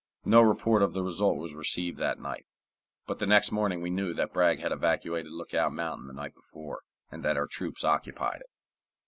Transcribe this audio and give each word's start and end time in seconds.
No 0.25 0.41
report 0.41 0.81
of 0.81 0.93
the 0.93 1.03
result 1.03 1.37
was 1.37 1.53
received 1.53 1.99
that 1.99 2.19
night, 2.19 2.47
but 3.05 3.19
the 3.19 3.27
next 3.27 3.51
morning 3.51 3.81
we 3.81 3.91
knew 3.91 4.15
that 4.15 4.33
Bragg 4.33 4.59
had 4.59 4.71
evacuated 4.71 5.31
Lookout 5.31 5.73
Mountain 5.73 6.07
the 6.07 6.13
night 6.13 6.33
before, 6.33 6.81
and 7.11 7.23
that 7.23 7.37
our 7.37 7.45
troops 7.45 7.83
occupied 7.83 8.37
it. 8.41 8.49